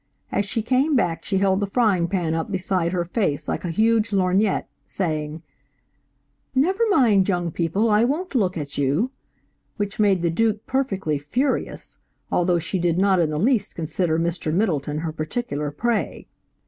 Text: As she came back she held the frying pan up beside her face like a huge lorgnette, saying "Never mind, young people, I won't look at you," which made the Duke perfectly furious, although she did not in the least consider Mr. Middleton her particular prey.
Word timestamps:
As 0.31 0.45
she 0.45 0.63
came 0.63 0.95
back 0.95 1.23
she 1.23 1.37
held 1.37 1.59
the 1.59 1.67
frying 1.67 2.07
pan 2.07 2.33
up 2.33 2.51
beside 2.51 2.91
her 2.91 3.03
face 3.05 3.47
like 3.47 3.63
a 3.63 3.69
huge 3.69 4.11
lorgnette, 4.11 4.67
saying 4.83 5.43
"Never 6.55 6.81
mind, 6.89 7.29
young 7.29 7.51
people, 7.51 7.87
I 7.87 8.03
won't 8.03 8.33
look 8.33 8.57
at 8.57 8.79
you," 8.79 9.11
which 9.77 9.99
made 9.99 10.23
the 10.23 10.31
Duke 10.31 10.65
perfectly 10.65 11.19
furious, 11.19 11.99
although 12.31 12.57
she 12.57 12.79
did 12.79 12.97
not 12.97 13.19
in 13.19 13.29
the 13.29 13.37
least 13.37 13.75
consider 13.75 14.17
Mr. 14.17 14.51
Middleton 14.51 14.97
her 15.05 15.11
particular 15.11 15.69
prey. 15.69 16.27